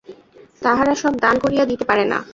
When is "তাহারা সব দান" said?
0.61-1.35